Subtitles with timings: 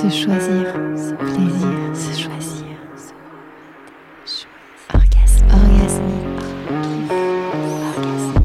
[0.00, 0.64] Se choisir,
[0.96, 2.78] se plaisir, se choisir.
[4.94, 6.40] Orgasme, orgasmique.
[7.98, 8.42] Orgasme,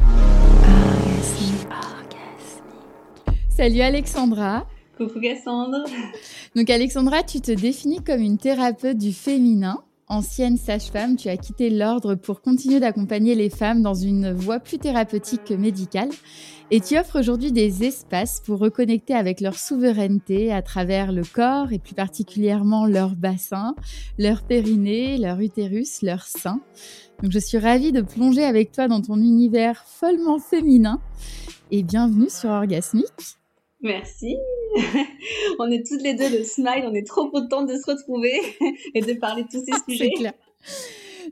[1.70, 3.40] orgasmique.
[3.48, 4.66] Salut Alexandra.
[4.98, 5.84] Coucou Cassandre.
[6.54, 9.82] Donc Alexandra, tu te définis comme une thérapeute du féminin.
[10.08, 14.78] Ancienne sage-femme, tu as quitté l'ordre pour continuer d'accompagner les femmes dans une voie plus
[14.78, 16.10] thérapeutique que médicale.
[16.70, 21.72] Et tu offres aujourd'hui des espaces pour reconnecter avec leur souveraineté à travers le corps
[21.72, 23.74] et plus particulièrement leur bassin,
[24.16, 26.60] leur périnée, leur utérus, leur sein.
[27.22, 31.00] Donc je suis ravie de plonger avec toi dans ton univers follement féminin
[31.72, 33.38] et bienvenue sur Orgasmique.
[33.80, 34.36] Merci.
[35.58, 38.40] on est toutes les deux de Smile, on est trop contentes de se retrouver
[38.94, 40.10] et de parler de tous ces sujets.
[40.10, 40.32] Clair.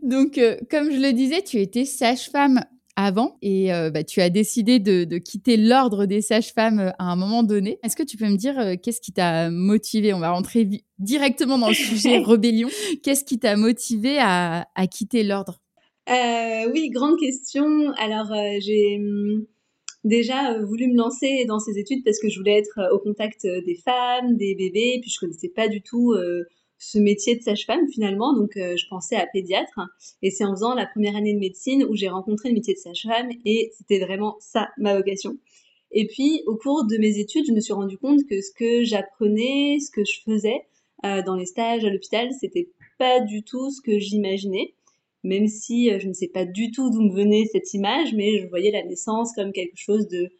[0.03, 2.61] Donc, euh, comme je le disais, tu étais sage-femme
[2.97, 7.11] avant et euh, bah, tu as décidé de, de quitter l'ordre des sages-femmes euh, à
[7.11, 7.79] un moment donné.
[7.83, 11.59] Est-ce que tu peux me dire euh, qu'est-ce qui t'a motivé On va rentrer directement
[11.59, 12.69] dans le sujet rébellion.
[13.03, 15.61] Qu'est-ce qui t'a motivé à, à quitter l'ordre?
[16.09, 17.91] Oui, grande question.
[17.99, 19.45] Alors, j'ai hum,
[20.05, 23.75] déjà voulu me lancer dans ces études parce que je voulais être au contact des
[23.75, 26.15] femmes, des bébés, puis je connaissais pas du tout
[26.79, 28.35] ce métier de sage-femme finalement.
[28.35, 29.81] Donc euh, je pensais à pédiatre
[30.23, 32.79] et c'est en faisant la première année de médecine où j'ai rencontré le métier de
[32.79, 35.39] sage-femme et c'était vraiment ça ma vocation.
[35.93, 38.85] Et puis au cours de mes études, je me suis rendu compte que ce que
[38.85, 40.67] j'apprenais, ce que je faisais
[41.05, 42.69] euh, dans les stages à l'hôpital, c'était
[42.99, 44.75] pas du tout ce que j'imaginais.
[45.25, 48.41] Même si euh, je ne sais pas du tout d'où me venait cette image, mais
[48.41, 50.31] je voyais la naissance comme quelque chose de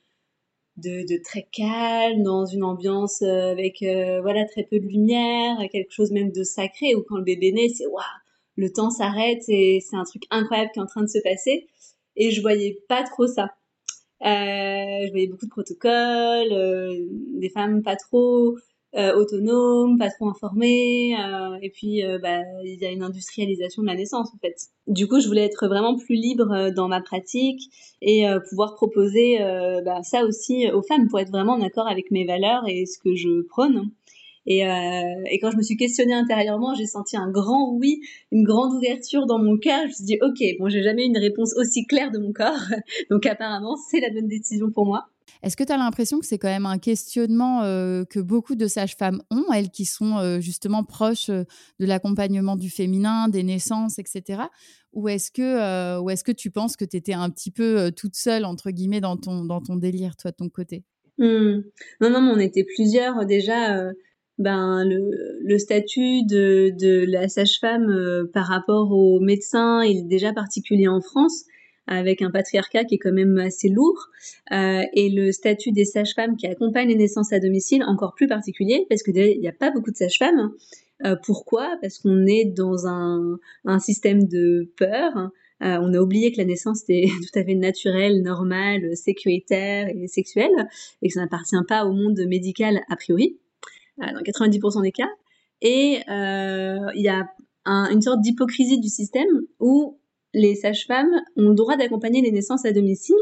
[0.77, 5.93] de, très calme, dans une ambiance euh, avec euh, voilà très peu de lumière, quelque
[5.93, 8.03] chose même de sacré, où quand le bébé naît, c'est waouh,
[8.57, 11.69] le temps s'arrête et c'est un truc incroyable qui est en train de se passer.
[12.17, 13.51] Et je voyais pas trop ça.
[14.21, 18.57] Je voyais beaucoup de protocoles, des femmes pas trop
[18.97, 23.83] euh, autonome, pas trop informé, euh, et puis euh, bah, il y a une industrialisation
[23.83, 24.55] de la naissance en fait.
[24.87, 27.63] Du coup, je voulais être vraiment plus libre dans ma pratique
[28.03, 29.39] et pouvoir proposer
[29.85, 32.99] bah, ça aussi aux femmes pour être vraiment en accord avec mes valeurs et ce
[32.99, 33.91] que je prône.
[34.47, 38.45] Et, euh, et, quand je me suis questionnée intérieurement, j'ai senti un grand oui, une
[38.45, 39.81] grande ouverture dans mon cœur.
[39.83, 42.33] Je me suis dit, ok, bon, j'ai jamais eu une réponse aussi claire de mon
[42.33, 42.61] corps,
[43.11, 45.07] donc apparemment, c'est la bonne décision pour moi.
[45.43, 48.67] Est-ce que tu as l'impression que c'est quand même un questionnement euh, que beaucoup de
[48.67, 51.45] sages-femmes ont, elles qui sont euh, justement proches euh,
[51.81, 54.43] de l'accompagnement du féminin, des naissances, etc.
[54.93, 58.45] Ou est-ce que, est-ce que tu penses que tu étais un petit peu toute seule,
[58.45, 60.85] entre guillemets, dans ton, dans ton délire, toi, de ton côté?
[61.19, 61.63] Mmh.
[62.01, 63.83] Non, non, mais on était plusieurs déjà.
[64.39, 71.01] ben, le, statut de, de la sage-femme par rapport aux médecins, est déjà particulier en
[71.01, 71.45] France
[71.87, 74.09] avec un patriarcat qui est quand même assez lourd,
[74.53, 78.87] euh, et le statut des sages-femmes qui accompagnent les naissances à domicile encore plus particulier,
[78.89, 80.53] parce qu'il n'y a pas beaucoup de sages-femmes.
[81.05, 81.77] Euh, pourquoi?
[81.83, 83.39] Parce qu'on est dans un,
[83.81, 85.31] système de peur.
[85.63, 90.07] Euh, on a oublié que la naissance était tout à fait naturelle, normale, sécuritaire et
[90.09, 90.69] sexuelle,
[91.03, 93.39] et que ça n'appartient pas au monde médical a priori,
[93.99, 95.11] dans 90% des cas.
[95.61, 97.29] Et il y a
[97.67, 99.29] un, une sorte d'hypocrisie du système
[99.61, 99.99] où
[100.35, 103.17] les sages-femmes ont le droit d'accompagner les naissances à domicile,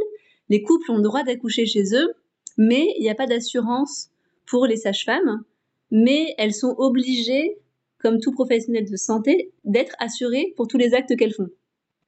[0.48, 2.12] les couples ont le droit d'accoucher chez eux,
[2.58, 4.10] mais il n'y a pas d'assurance
[4.46, 5.44] pour les sages-femmes,
[5.90, 7.58] mais elles sont obligées,
[7.98, 11.48] comme tout professionnel de santé, d'être assurées pour tous les actes qu'elles font.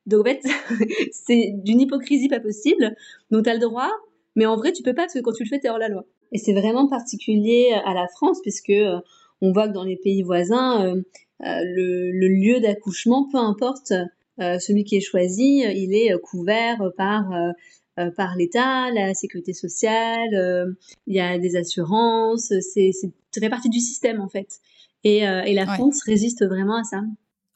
[0.06, 0.42] Donc en fait,
[1.12, 2.97] c'est d'une hypocrisie pas possible.
[3.31, 3.91] Donc tu as le droit,
[4.34, 5.78] mais en vrai tu peux pas parce que quand tu le fais, tu es hors
[5.78, 6.04] la loi.
[6.32, 8.98] Et c'est vraiment particulier à la France puisque euh,
[9.41, 11.03] on voit que dans les pays voisins, euh,
[11.42, 14.04] euh, le, lieu d'accouchement, peu importe euh,
[14.39, 17.31] celui qui est choisi, il est couvert par
[18.00, 20.72] euh, par l'État, la sécurité sociale, euh,
[21.06, 24.59] il y a des assurances, c'est ça fait partie du système en fait.
[25.05, 25.75] Et, et la ouais.
[25.75, 27.03] France résiste vraiment à ça.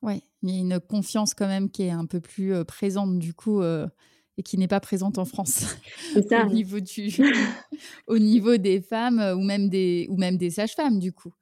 [0.03, 3.33] Oui, il y a une confiance quand même qui est un peu plus présente du
[3.33, 5.77] coup et qui n'est pas présente en France
[6.29, 6.45] ça.
[6.45, 7.11] au niveau du
[8.07, 11.33] au niveau des femmes ou même des ou même des sages-femmes du coup.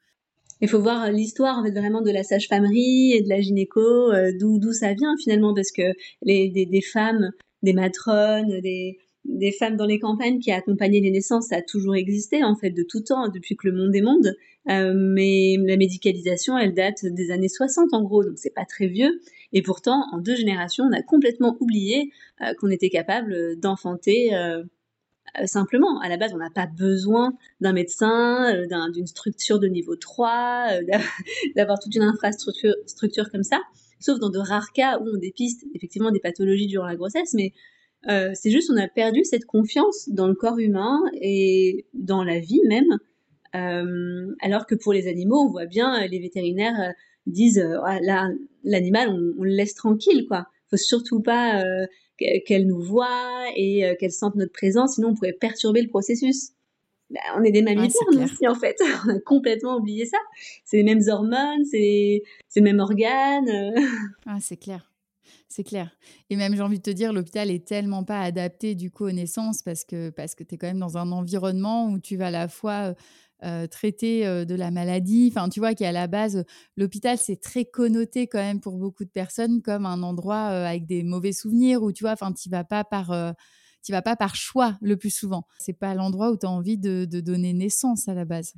[0.60, 4.94] Il faut voir l'histoire vraiment de la sage-famerie et de la gynéco, euh, d'où ça
[4.94, 5.92] vient finalement parce que
[6.22, 7.30] les des, des femmes,
[7.62, 8.98] des matrones, des
[9.28, 12.70] des femmes dans les campagnes qui accompagnaient les naissances, ça a toujours existé en fait
[12.70, 14.34] de tout temps depuis que le monde est monde.
[14.68, 18.86] Euh, mais la médicalisation, elle date des années 60 en gros, donc c'est pas très
[18.86, 19.20] vieux.
[19.52, 22.10] Et pourtant, en deux générations, on a complètement oublié
[22.40, 24.30] euh, qu'on était capable d'enfanter
[25.44, 26.00] simplement.
[26.00, 29.96] À la base, on n'a pas besoin d'un médecin, euh, d'une un, structure de niveau
[29.96, 30.82] 3, euh,
[31.56, 33.60] d'avoir toute une infrastructure structure comme ça,
[34.00, 37.52] sauf dans de rares cas où on dépiste effectivement des pathologies durant la grossesse, mais
[38.08, 42.38] euh, c'est juste on a perdu cette confiance dans le corps humain et dans la
[42.38, 42.98] vie même
[44.42, 46.92] alors que pour les animaux, on voit bien les vétérinaires
[47.24, 47.98] disent ah,
[48.64, 50.44] l'animal on, le laisse tranquille quoi.
[50.68, 51.64] Faut surtout pas
[52.18, 56.52] qu'elle nous voit et qu'elle sente notre présence, sinon on pourrait perturber le processus.
[57.10, 58.76] Bah, on est des mammifères aussi en fait.
[59.06, 60.18] on a complètement oublié ça.
[60.64, 62.22] C'est les mêmes hormones, c'est
[62.56, 63.74] les mêmes organes.
[64.26, 64.92] ah, c'est clair.
[65.48, 65.96] C'est clair.
[66.28, 69.12] Et même, j'ai envie de te dire, l'hôpital est tellement pas adapté du coup aux
[69.12, 72.26] naissances parce que, parce que tu es quand même dans un environnement où tu vas
[72.26, 72.94] à la fois
[73.46, 76.44] euh, traiter euh, de la maladie, enfin, tu vois, qui à la base,
[76.76, 80.84] l'hôpital, c'est très connoté quand même pour beaucoup de personnes comme un endroit euh, avec
[80.86, 83.14] des mauvais souvenirs où, tu vois, enfin, tu vas pas par
[83.84, 85.44] tu vas pas par choix le plus souvent.
[85.60, 88.54] C'est pas l'endroit où tu as envie de, donner naissance à la base.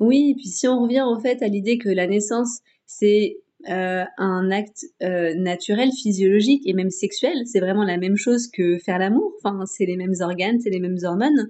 [0.00, 4.84] Oui, puis si on revient en fait à l'idée que la naissance, c'est un acte
[5.00, 9.32] naturel, physiologique et même sexuel, c'est vraiment la même chose que faire l'amour.
[9.42, 11.48] Enfin, c'est les mêmes organes, c'est les mêmes hormones.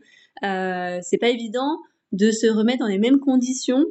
[1.02, 1.78] C'est pas évident
[2.12, 3.84] de se remettre dans les mêmes conditions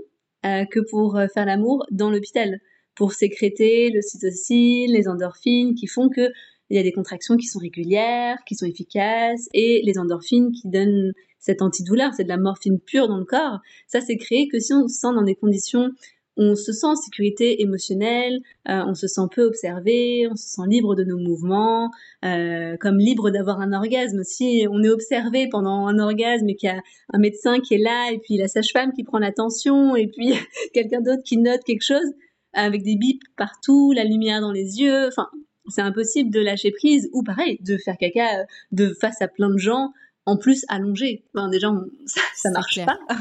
[0.44, 2.60] que pour faire l'amour dans l'hôpital,
[2.94, 6.30] pour sécréter le cytocine, les endorphines, qui font que
[6.70, 10.68] il y a des contractions qui sont régulières, qui sont efficaces, et les endorphines qui
[10.68, 13.60] donnent cette antidouleur, c'est de la morphine pure dans le corps.
[13.88, 15.92] Ça, c'est créé que si on se sent dans des conditions
[16.38, 20.68] on se sent en sécurité émotionnelle, euh, on se sent peu observé, on se sent
[20.68, 21.92] libre de nos mouvements,
[22.26, 24.24] euh, comme libre d'avoir un orgasme.
[24.24, 26.82] Si on est observé pendant un orgasme et qu'il y a
[27.14, 30.34] un médecin qui est là, et puis la sage-femme qui prend l'attention, et puis
[30.74, 32.14] quelqu'un d'autre qui note quelque chose,
[32.54, 35.28] avec des bips partout, la lumière dans les yeux, enfin,
[35.68, 39.50] c'est impossible de lâcher prise ou pareil de faire caca euh, de face à plein
[39.50, 39.92] de gens
[40.26, 41.24] en plus allongé.
[41.34, 41.70] Enfin, déjà
[42.06, 43.00] ça, ça marche pas.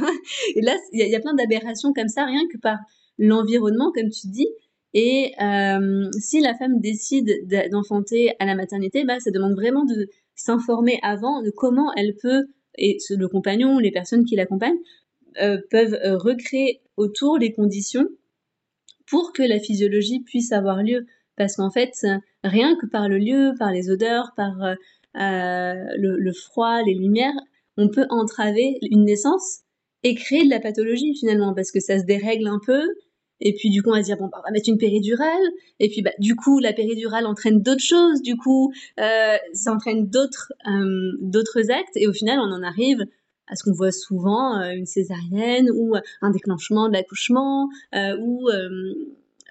[0.54, 2.78] Et là il y, a plein d'aberrations comme ça rien que par
[3.18, 4.48] l'environnement comme tu dis.
[4.92, 10.08] Et euh, si la femme décide d'enfanter à la maternité, bah ça demande vraiment de
[10.36, 12.46] s'informer avant de comment elle peut
[12.76, 14.78] et le compagnon ou les personnes qui l'accompagnent
[15.40, 18.06] euh, peuvent recréer autour les conditions
[19.06, 21.06] pour que la physiologie puisse avoir lieu
[21.36, 22.06] parce qu'en fait,
[22.42, 24.74] rien que par le lieu, par les odeurs, par euh,
[25.16, 27.34] euh, le, froid, les lumières,
[27.76, 29.60] on peut entraver une naissance
[30.02, 32.82] et créer de la pathologie finalement, parce que ça se dérègle un peu.
[33.44, 35.42] Et puis du coup, on va se dire bon, bah, on va mettre une péridurale.
[35.78, 38.20] Et puis bah, du coup, la péridurale entraîne d'autres choses.
[38.22, 40.52] Du coup, euh, ça entraîne d'autres
[41.20, 41.96] d'autres actes.
[41.96, 43.04] Et au final, on en arrive
[43.46, 48.48] à ce qu'on voit souvent, une césarienne ou un déclenchement de l'accouchement ou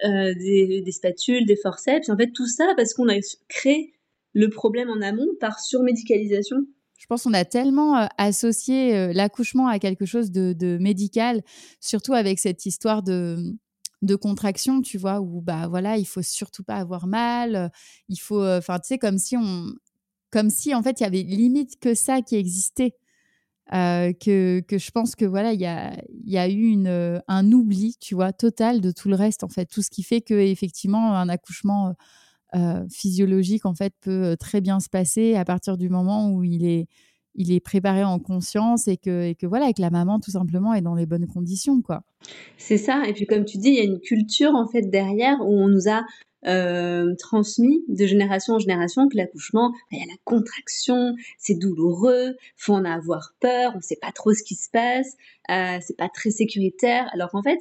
[0.02, 2.08] euh, des, spatules, des forceps.
[2.08, 3.14] En fait, tout ça parce qu'on a
[3.48, 3.94] créé
[4.32, 6.56] le problème en amont par surmédicalisation.
[6.98, 11.42] Je pense qu'on a tellement euh, associé euh, l'accouchement à quelque chose de, médical,
[11.80, 13.36] surtout avec cette histoire de,
[14.04, 17.70] de contraction, tu vois, où bah voilà, il faut surtout pas avoir mal,
[18.08, 19.66] il faut, enfin, tu sais, comme si on,
[20.30, 22.96] comme si en fait il y avait limite que ça qui existait.
[23.72, 27.18] Euh, que, que, je pense que voilà, il y a, y a, eu une, euh,
[27.28, 29.66] un oubli, tu vois, total de tout le reste, en fait.
[29.66, 31.94] Tout ce qui fait que effectivement un accouchement
[32.54, 36.66] euh, physiologique, en fait, peut très bien se passer à partir du moment où il
[36.66, 36.88] est,
[37.34, 40.94] il est préparé en conscience et que, voilà, que la maman, tout simplement, est dans
[40.94, 42.02] les bonnes conditions, quoi.
[42.56, 43.02] C'est ça.
[43.06, 45.68] Et puis, comme tu dis, il y a une culture, en fait, derrière où on
[45.68, 46.04] nous a
[46.46, 51.54] euh, transmis de génération en génération que l'accouchement, bah, il y a la contraction, c'est
[51.54, 55.16] douloureux, faut en avoir peur, on sait pas trop ce qui se passe,
[55.50, 57.08] euh, c'est pas très sécuritaire.
[57.14, 57.60] Alors qu'en fait,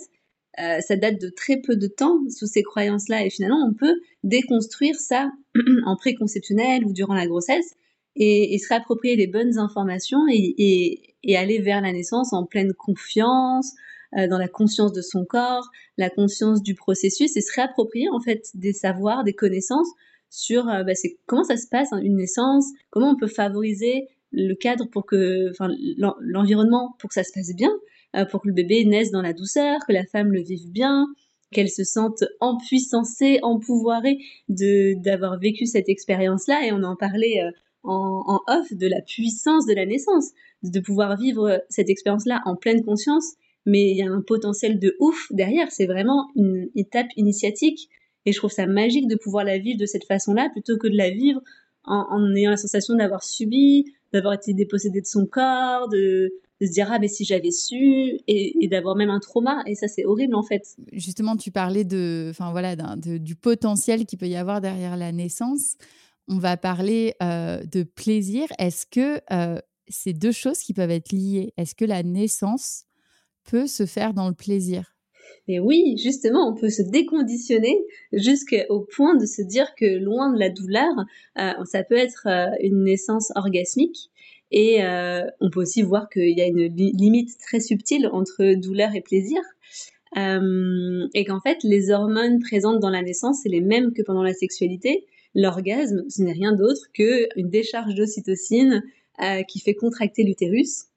[0.60, 4.01] euh, ça date de très peu de temps sous ces croyances-là et finalement on peut
[4.24, 5.32] déconstruire ça
[5.86, 7.74] en préconceptionnel ou durant la grossesse
[8.15, 13.74] et, se réapproprier les bonnes informations et, aller vers la naissance en pleine confiance,
[14.17, 18.20] euh, dans la conscience de son corps, la conscience du processus et se réapproprier en
[18.20, 19.89] fait des savoirs, des connaissances
[20.29, 20.93] sur euh, bah,
[21.25, 25.50] comment ça se passe hein, une naissance, comment on peut favoriser le cadre pour que,
[25.50, 25.67] enfin
[26.20, 27.72] l'environnement pour que ça se passe bien,
[28.15, 31.08] euh, pour que le bébé naisse dans la douceur, que la femme le vive bien,
[31.51, 34.17] qu'elle se sente empuissancée, empouvoirée
[34.50, 36.67] de d'avoir vécu cette expérience-là.
[36.67, 37.41] Et on en parlait
[37.84, 40.32] en, off de la puissance de la naissance,
[40.63, 43.36] de pouvoir vivre cette expérience-là en pleine conscience
[43.66, 45.72] mais il y a un potentiel de ouf derrière.
[45.72, 47.90] C'est vraiment une étape initiatique.
[48.25, 50.96] Et je trouve ça magique de pouvoir la vivre de cette façon-là plutôt que de
[50.96, 51.42] la vivre
[51.86, 56.88] en, ayant la sensation d'avoir subi, d'avoir été dépossédé de son corps, de, se dire
[56.90, 60.44] ah mais si j'avais su et, d'avoir même un trauma et ça c'est horrible en
[60.44, 60.62] fait.
[60.94, 65.75] Justement tu parlais de enfin voilà du potentiel qu'il peut y avoir derrière la naissance.
[66.27, 68.48] On va parler de plaisir.
[68.58, 72.86] Est-ce que euh, c'est deux choses qui peuvent être liées Est-ce que la naissance
[73.44, 74.94] peut se faire dans le plaisir?
[75.48, 77.77] Et oui, justement, on peut se déconditionner
[78.13, 80.94] jusqu'au point de se dire que loin de la douleur,
[81.65, 82.27] ça peut être
[82.62, 84.10] une naissance orgasmique.
[84.51, 84.80] Et
[85.42, 89.39] on peut aussi voir qu'il y a une limite très subtile entre douleur et plaisir.
[90.15, 94.34] et qu'en fait, les hormones présentes dans la naissance, c'est les mêmes que pendant la
[94.34, 95.06] sexualité.
[95.36, 98.84] L'orgasme, ce n'est rien d'autre qu'une décharge d'ocytocine
[99.48, 100.88] qui fait contracter l'utérus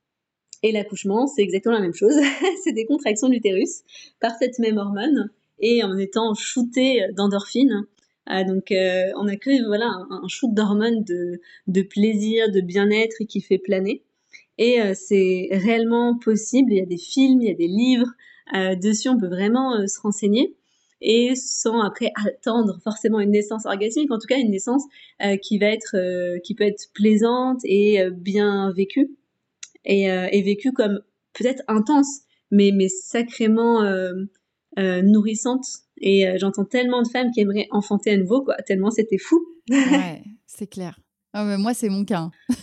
[0.63, 2.15] et l'accouchement, c'est exactement la même chose.
[2.65, 3.83] c'est des contractions de l'utérus
[4.21, 7.87] par cette même hormone et en étant shooté d'endorphine.
[8.31, 13.41] Euh, donc euh, on a créé voilà un, shoot d'hormones de, plaisir, de bien-être qui
[13.41, 14.03] fait planer.
[14.59, 16.73] Et euh, c'est réellement possible.
[16.73, 18.13] Il y a des films, il y a des livres
[18.81, 19.09] dessus.
[19.09, 20.55] On peut vraiment se renseigner
[21.01, 24.83] et sans après attendre forcément une naissance orgasmique, en tout cas une naissance
[25.43, 29.17] qui va être, qui peut être plaisante et bien vécue
[29.87, 31.01] et, euh, vécue comme
[31.33, 34.13] peut-être intense, mais, mais sacrément euh,
[34.79, 35.65] euh, nourrissante.
[35.99, 39.43] Et j'entends tellement de femmes qui aimeraient enfanter à nouveau, quoi, tellement c'était fou.
[39.71, 40.99] ouais, c'est clair.
[41.39, 42.31] Ah, moi, c'est mon cas.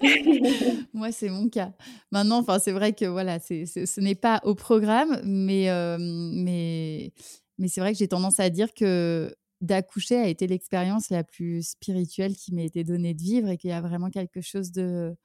[0.94, 1.72] moi, c'est mon cas.
[2.12, 5.66] Maintenant, enfin, c'est vrai que voilà, c'est, ce n'est pas au programme, mais,
[5.98, 7.12] mais,
[7.58, 11.70] mais c'est vrai que j'ai tendance à dire que d'accoucher a été l'expérience la plus
[11.70, 15.16] spirituelle qui m'ait été donnée de vivre et qu'il y a vraiment quelque chose de,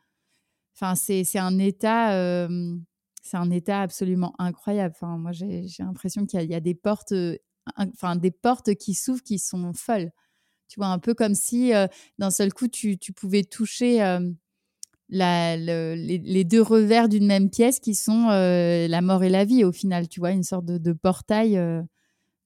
[0.75, 2.48] Enfin, c'est un état,
[3.22, 4.96] c'est un état absolument incroyable.
[4.98, 7.13] Enfin, moi, j'ai l'impression qu'il y, a des portes,
[7.78, 10.12] enfin des portes qui s'ouvrent qui sont folles.
[10.67, 11.72] Tu vois, un peu comme si
[12.17, 14.00] d'un seul coup tu, tu pouvais toucher
[15.10, 19.72] la, les, deux revers d'une même pièce qui sont la mort et la vie au
[19.72, 20.08] final.
[20.08, 21.60] Tu vois, une sorte de, de portail,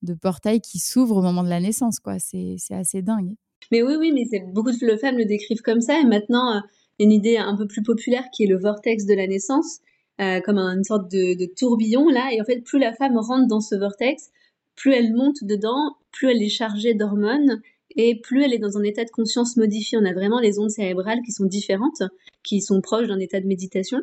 [0.02, 2.00] de portail qui s'ouvre au moment de la naissance.
[2.00, 2.18] quoi.
[2.20, 3.36] C'est assez dingue.
[3.72, 6.00] Mais oui, oui, mais beaucoup de femmes le décrivent comme ça.
[6.00, 6.62] Et maintenant,
[7.00, 9.80] une idée un peu plus populaire qui est le vortex de la naissance,
[10.18, 12.30] comme une sorte de, tourbillon là.
[12.34, 14.32] Et en fait, plus la femme rentre dans ce vortex,
[14.76, 17.62] plus elle monte dedans, plus elle est chargée d'hormones
[17.96, 19.98] et plus elle est dans un état de conscience modifié.
[19.98, 22.04] On a vraiment les ondes cérébrales qui sont différentes,
[22.44, 24.00] qui sont proches d'un état de méditation.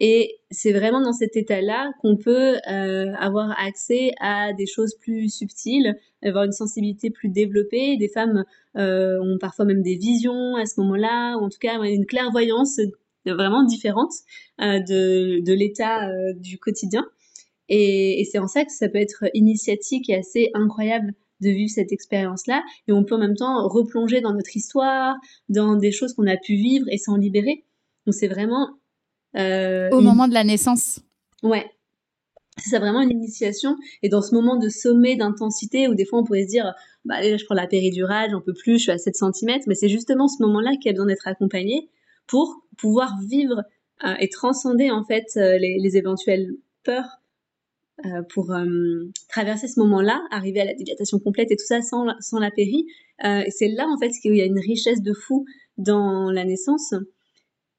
[0.00, 5.28] Et c'est vraiment dans cet état-là qu'on peut euh, avoir accès à des choses plus
[5.28, 7.96] subtiles, avoir une sensibilité plus développée.
[7.96, 8.44] Des femmes
[8.76, 12.78] euh, ont parfois même des visions à ce moment-là, ou en tout cas une clairvoyance
[13.26, 14.12] vraiment différente
[14.60, 17.04] euh, de, l'état du quotidien.
[17.68, 21.70] Et, et c'est en ça que ça peut être initiatique et assez incroyable de vivre
[21.70, 22.62] cette expérience-là.
[22.86, 25.16] Et on peut en même temps replonger dans notre histoire,
[25.48, 27.64] dans des choses qu'on a pu vivre et s'en libérer.
[28.06, 28.78] Donc c'est vraiment
[29.36, 31.00] euh, Au moment de la naissance.
[31.42, 31.70] Ouais.
[32.56, 33.76] C'est vraiment une initiation.
[34.02, 37.14] Et dans ce moment de sommet d'intensité, où des fois on pourrait se dire, bah
[37.16, 39.88] allez, je prends la péridurale, j'en peux plus, je suis à 7 cm, mais c'est
[39.88, 41.88] justement ce moment-là qui a besoin d'être accompagné
[42.26, 43.62] pour pouvoir vivre
[44.04, 46.52] euh, et transcender en fait euh, les, éventuelles
[46.84, 47.20] peurs
[48.28, 48.54] pour
[49.28, 52.86] traverser ce moment-là, arriver à la dilatation complète et tout ça sans, sans la péri.
[53.24, 55.44] et c'est là en fait qu'il y a une richesse de fou
[55.76, 56.94] dans la naissance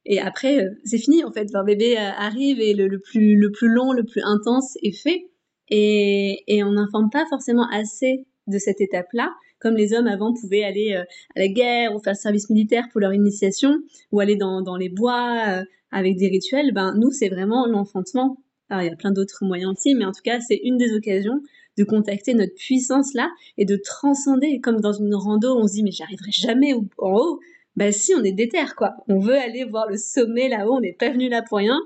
[0.05, 1.51] et après, euh, c'est fini en fait.
[1.53, 5.27] Leur bébé euh, arrive et le, plus, le plus long, le plus intense est fait.
[5.69, 9.31] Et, et on n'informe pas forcément assez de cette étape-là.
[9.59, 11.03] Comme les hommes avant pouvaient aller euh,
[11.35, 13.77] à la guerre ou faire service militaire pour leur initiation,
[14.11, 18.37] ou aller dans, dans les bois avec des rituels, ben nous c'est vraiment l'enfantement.
[18.69, 20.93] Alors il y a plein d'autres moyens aussi, mais en tout cas c'est une des
[20.93, 21.41] occasions
[21.77, 24.59] de contacter notre puissance là et de transcender.
[24.61, 27.39] Comme dans une rando, on se dit mais j'arriverai jamais en haut
[27.79, 28.95] bah si, on est déter, quoi.
[29.07, 31.79] On veut aller voir le sommet là-haut, on n'est pas venu là pour rien.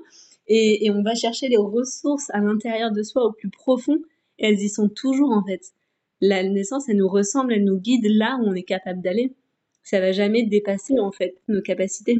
[0.48, 3.98] Et, on va chercher les ressources à l'intérieur de soi, au plus profond,
[4.36, 5.72] elles y sont toujours en fait.
[6.20, 9.34] La naissance, elle nous ressemble, elle nous guide là où on est capable d'aller.
[9.84, 12.18] Ça va jamais dépasser en fait nos capacités.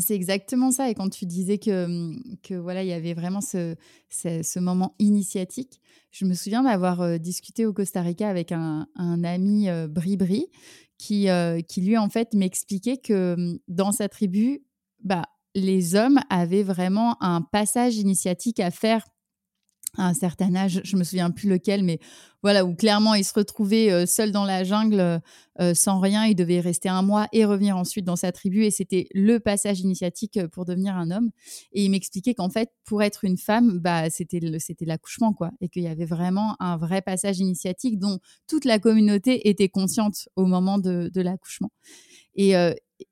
[0.00, 0.90] C'est exactement ça.
[0.90, 5.80] Et quand tu disais que, que voilà, il y avait vraiment ce, moment initiatique,
[6.10, 10.46] je me souviens d'avoir discuté au Costa Rica avec un, ami euh, Bri-Bri
[10.98, 14.62] qui, euh, qui lui, en fait, m'expliquait que mmh, dans sa tribu,
[15.02, 15.22] bah,
[15.54, 19.04] les hommes avaient vraiment un passage initiatique à faire
[19.96, 21.98] à un certain âge, je me souviens plus lequel, mais
[22.42, 25.20] voilà, où clairement il se retrouvait euh, seul dans la jungle,
[25.60, 28.70] euh, sans rien, il devait rester un mois et revenir ensuite dans sa tribu, et
[28.70, 31.30] c'était le passage initiatique euh, pour devenir un homme.
[31.72, 35.68] Et il m'expliquait qu'en fait, pour être une femme, bah c'était c'était l'accouchement quoi, et
[35.68, 40.44] qu'il y avait vraiment un vrai passage initiatique dont toute la communauté était consciente au
[40.44, 41.70] moment de, de l'accouchement.
[42.36, 42.52] Et,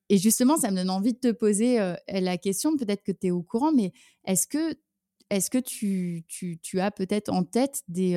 [0.08, 1.78] et justement, ça me donne envie de te poser
[2.08, 3.92] la question, peut-être que tu es au courant, mais
[4.24, 4.76] est-ce que
[5.30, 8.16] est-ce que tu, tu, as peut-être en tête des,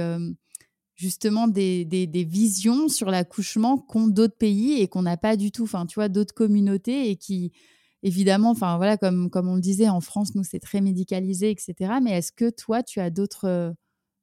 [0.96, 5.64] justement des, des, visions sur l'accouchement qu'ont d'autres pays et qu'on n'a pas du tout,
[5.64, 7.52] enfin, tu vois, d'autres communautés et qui,
[8.04, 11.94] évidemment, enfin, voilà, comme, comme on le disait, en France, nous, c'est très médicalisé, etc.
[12.04, 13.74] Mais est-ce que toi, tu as d'autres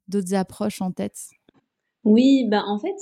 [0.08, 1.18] d'autres approches en tête?
[2.04, 2.94] Oui, bah en fait,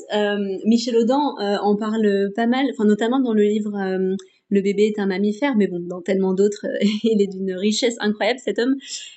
[0.64, 4.16] Michel Audin en parle pas mal, notamment dans le livre
[4.54, 6.66] le bébé est un mammifère, mais bon, dans tellement d'autres,
[7.02, 8.76] il est d'une richesse incroyable cet homme.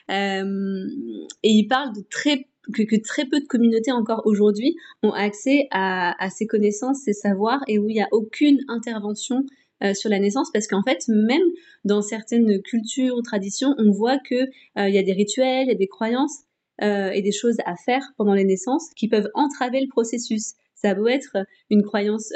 [0.10, 6.22] et il parle de très que, très peu de communautés encore aujourd'hui ont accès à,
[6.24, 9.46] à, ces connaissances, ces savoirs, et où il n'y a aucune intervention
[9.84, 11.44] euh, sur la naissance, parce qu'en fait, même
[11.86, 14.36] dans certaines cultures ou traditions, on voit que
[14.79, 16.39] euh, y a des rituels, il y a des croyances
[16.82, 20.53] euh, et des choses à faire pendant les naissances qui peuvent entraver le processus.
[20.74, 21.38] Ça peut être
[21.70, 22.32] une croyance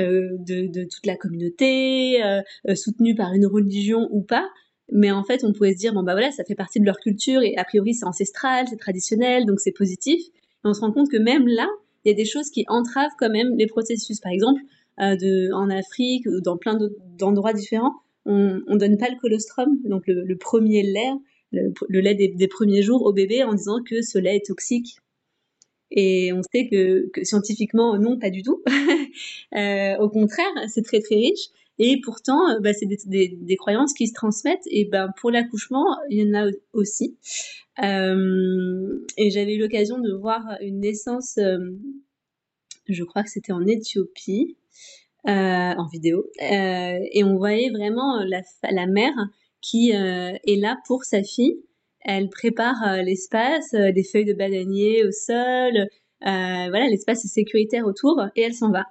[0.00, 2.22] de, de, toute la communauté,
[2.74, 4.48] soutenue par une religion ou pas,
[4.92, 6.98] mais en fait, on pourrait se dire, bon, bah voilà, ça fait partie de leur
[6.98, 10.20] culture et a priori, c'est ancestral, c'est traditionnel, donc c'est positif.
[10.64, 11.68] Et on se rend compte que même là,
[12.04, 14.20] il y a des choses qui entravent quand même les processus.
[14.20, 14.60] Par exemple,
[15.00, 16.78] euh, en Afrique ou dans plein
[17.18, 17.94] d'endroits différents,
[18.26, 21.12] on, on donne pas le colostrum, donc le, premier lait,
[21.52, 24.96] le, lait des, premiers jours au bébé en disant que ce lait est toxique.
[25.92, 28.62] Et on sait que, que scientifiquement, non, pas du tout.
[29.56, 31.50] euh, au contraire, c'est très très riche.
[31.82, 32.98] Et pourtant, euh, bah, c'est des,
[33.40, 34.66] des, croyances qui se transmettent.
[34.70, 37.16] Et ben, pour l'accouchement, il y en a aussi.
[37.82, 41.58] Euh, et j'avais eu l'occasion de voir une naissance, euh,
[42.86, 44.58] je crois que c'était en Éthiopie,
[45.24, 46.26] en vidéo.
[46.38, 49.14] et on voyait vraiment la, la mère
[49.62, 51.62] qui est là pour sa fille.
[52.02, 55.86] Elle prépare l'espace, des feuilles de bananier au sol.
[56.20, 58.84] voilà, l'espace est sécuritaire autour et elle s'en va.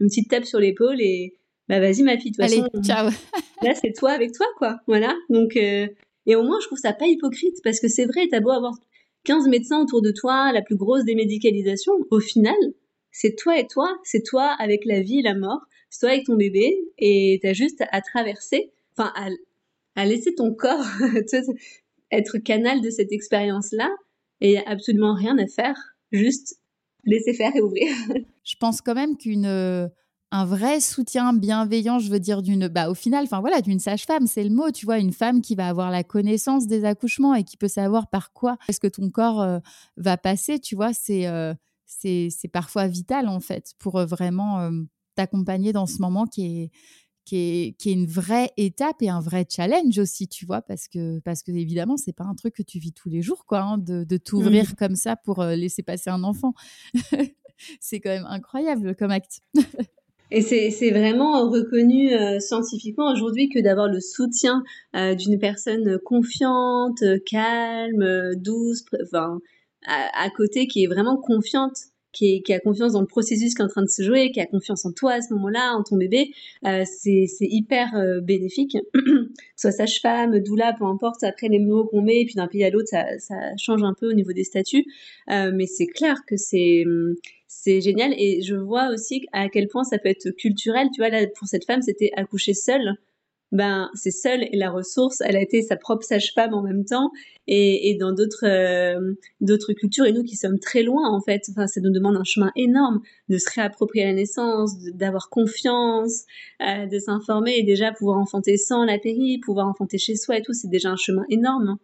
[0.00, 1.34] Une petite tape sur l'épaule et
[1.68, 3.10] bah vas-y ma fille, de toute Allez, ciao.
[3.62, 5.14] là c'est toi avec toi quoi, voilà.
[5.28, 5.86] Donc euh,
[6.26, 8.74] et au moins je trouve ça pas hypocrite parce que c'est vrai, t'as beau avoir
[9.24, 12.56] 15 médecins autour de toi, la plus grosse des médicalisations, au final
[13.12, 16.26] c'est toi et toi, c'est toi avec la vie et la mort, c'est toi avec
[16.26, 19.28] ton bébé et t'as juste à traverser, enfin à,
[19.96, 20.86] à laisser ton corps
[22.12, 23.90] être canal de cette expérience là
[24.40, 25.76] et absolument rien à faire,
[26.12, 26.60] juste
[27.04, 27.88] laisser faire et ouvrir.
[28.44, 29.88] Je pense quand même qu'une euh,
[30.30, 34.26] un vrai soutien bienveillant, je veux dire, d'une, bah, au final, enfin voilà, d'une sage-femme,
[34.26, 37.44] c'est le mot, tu vois, une femme qui va avoir la connaissance des accouchements et
[37.44, 39.58] qui peut savoir par quoi est-ce que ton corps euh,
[39.96, 41.54] va passer, tu vois, c'est, euh,
[41.86, 44.70] c'est, c'est parfois vital en fait pour vraiment
[45.16, 46.70] t'accompagner dans ce moment qui est,
[47.24, 50.88] qui est, qui est une vraie étape et un vrai challenge aussi, tu vois, parce
[50.88, 53.60] que, parce que évidemment, c'est pas un truc que tu vis tous les jours, quoi,
[53.60, 54.74] hein, de, de t'ouvrir mmh.
[54.78, 56.54] comme ça pour laisser passer un enfant.
[57.80, 59.40] c'est quand même incroyable comme acte.
[60.32, 64.62] Et c'est vraiment reconnu euh, scientifiquement aujourd'hui que d'avoir le soutien
[64.94, 69.40] euh, d'une personne confiante, calme, douce, enfin,
[69.86, 71.76] à, à, côté, qui est vraiment confiante,
[72.12, 74.46] qui, a confiance dans le processus qui est en train de se jouer, qui a
[74.46, 76.32] confiance en toi à ce moment-là, en ton bébé,
[76.66, 78.76] euh, c'est hyper euh, bénéfique.
[79.56, 82.70] Soit sage-femme, doula, peu importe, après les mots qu'on met, et puis d'un pays à
[82.70, 83.04] l'autre, ça,
[83.56, 84.84] change un peu au niveau des statuts.
[85.28, 86.84] mais c'est clair que c'est
[87.50, 90.88] c'est génial et je vois aussi à quel point ça peut être culturel.
[90.94, 92.94] Tu vois, là, pour cette femme, c'était accoucher seule.
[93.52, 97.10] Ben, c'est seule et la ressource, elle a été sa propre sage-femme en même temps
[97.48, 101.42] et, et dans d'autres euh, d'autres cultures et nous qui sommes très loin en fait,
[101.50, 106.26] enfin ça nous demande un chemin énorme de se réapproprier la naissance, d'avoir confiance,
[106.62, 110.42] euh, de s'informer et déjà pouvoir enfanter sans la péri, pouvoir enfanter chez soi et
[110.42, 111.76] tout, c'est déjà un chemin énorme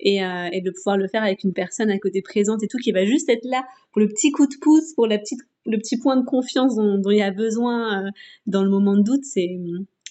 [0.00, 2.78] et, euh, et, de pouvoir le faire avec une personne à côté présente et tout
[2.78, 5.78] qui va juste être là pour le petit coup de pouce, pour la petite, le
[5.78, 8.10] petit point de confiance dont, dont il y a besoin euh,
[8.46, 9.48] dans le moment de doute, c'est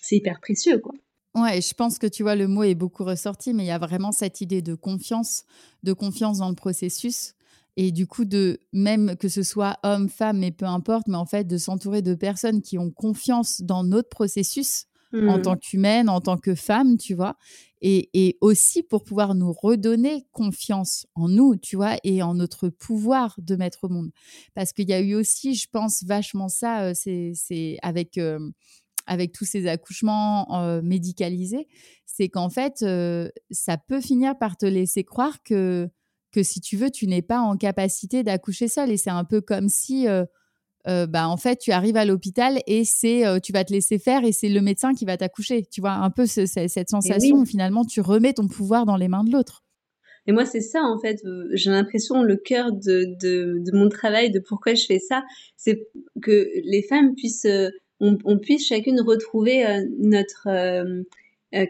[0.04, 0.94] c'est hyper précieux quoi.
[1.36, 3.80] Ouais, je pense que tu vois, le mot est beaucoup ressorti, mais il y a
[3.80, 5.46] vraiment cette idée de confiance,
[5.82, 7.34] de confiance dans le processus.
[7.76, 11.26] Et du coup, de même que ce soit homme, femme, mais peu importe, mais en
[11.26, 15.42] fait, de s'entourer de personnes qui ont confiance dans notre processus en mmh.
[15.42, 17.36] tant qu'humaine, en tant que femme, tu vois,
[17.82, 23.36] et, aussi pour pouvoir nous redonner confiance en nous, tu vois, et en notre pouvoir
[23.38, 24.12] de mettre au monde.
[24.56, 28.40] Parce qu'il y a eu aussi, je pense, vachement ça, euh, c'est avec, euh,
[29.06, 31.68] avec tous ces accouchements euh, médicalisés,
[32.06, 32.86] c'est qu'en fait,
[33.52, 35.90] ça peut finir par te laisser croire que,
[36.32, 38.92] que si tu veux, tu n'es pas en capacité d'accoucher seule.
[38.92, 40.08] Et c'est un peu comme si
[40.88, 44.00] euh, bah, en fait, tu arrives à l'hôpital et c'est, euh, tu vas te laisser
[44.00, 45.66] faire et c'est le médecin qui va t'accoucher.
[45.72, 49.24] Tu vois, un peu cette sensation où finalement tu remets ton pouvoir dans les mains
[49.24, 49.64] de l'autre.
[50.26, 51.20] Et moi, c'est ça, en fait.
[51.26, 55.24] Euh, j'ai l'impression, le cœur de, de, de, mon travail, de pourquoi je fais ça,
[55.58, 55.88] c'est
[56.22, 57.48] que les femmes puissent,
[58.26, 59.66] on, puisse chacune retrouver
[60.00, 60.48] notre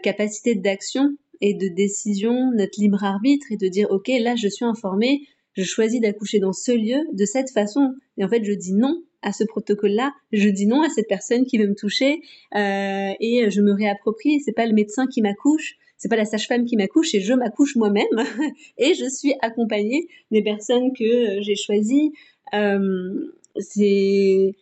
[0.02, 4.64] capacité d'action et de décision, notre libre arbitre et de dire, OK, là, je suis
[4.64, 7.94] informée, je choisis d'accoucher dans ce lieu de cette façon.
[8.18, 11.46] Et en fait, je dis non à ce protocole-là, je dis non à cette personne
[11.46, 12.20] qui veut me toucher
[12.54, 14.40] euh, et je me réapproprie.
[14.40, 17.76] C'est pas le médecin qui m'accouche, c'est pas la sage-femme qui m'accouche et je m'accouche
[17.76, 18.04] moi-même
[18.78, 22.12] et je suis accompagnée des personnes que j'ai choisies.
[22.52, 24.54] Euh, c'est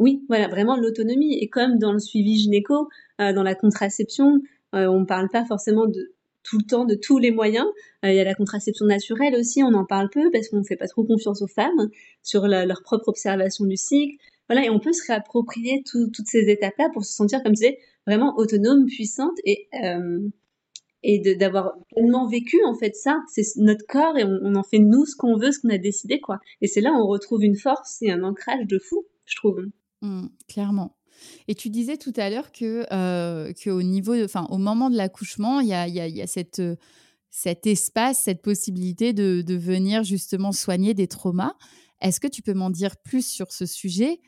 [0.00, 1.38] Oui, voilà, vraiment l'autonomie.
[1.38, 4.40] Et comme dans le suivi gynéco, dans la contraception,
[4.72, 7.66] on ne parle pas forcément de tout le temps de tous les moyens.
[8.02, 10.76] Il y a la contraception naturelle aussi, on en parle peu parce qu'on ne fait
[10.76, 11.90] pas trop confiance aux femmes
[12.22, 14.16] sur leur propre observation du cycle.
[14.48, 17.78] Voilà, et on peut se réapproprier toutes ces étapes-là pour se sentir, comme tu disais,
[18.06, 19.38] vraiment autonome, puissante
[21.02, 25.06] et d'avoir pleinement vécu en fait ça c'est notre corps et on, en fait nous
[25.06, 27.56] ce qu'on veut ce qu'on a décidé quoi et c'est là où on retrouve une
[27.56, 29.64] force et un ancrage de fou je trouve
[30.02, 30.96] mmh, clairement
[31.48, 35.60] et tu disais tout à l'heure que, euh, au niveau, enfin, au moment de l'accouchement,
[35.60, 36.62] il y a, y, a, cette,
[37.30, 41.54] cet espace, cette possibilité de, de venir justement soigner des traumas.
[42.00, 44.20] Est-ce que tu peux m'en dire plus sur ce sujet?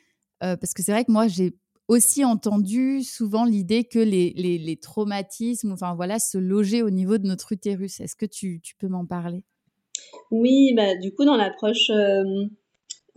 [0.43, 1.55] Euh, Parce que c'est vrai que moi, j'ai
[1.87, 7.27] aussi entendu souvent l'idée que les, les, traumatismes, enfin voilà, se logeaient au niveau de
[7.27, 7.99] notre utérus.
[7.99, 9.43] Est-ce que tu, tu peux m'en parler?
[10.31, 11.89] Oui, bah, du coup, dans l'approche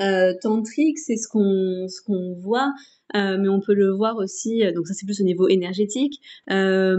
[0.01, 2.73] euh, euh, tantrique, c'est ce qu'on ce qu'on voit,
[3.15, 4.63] euh, mais on peut le voir aussi.
[4.75, 6.95] donc ça, c'est plus au niveau énergétique, mais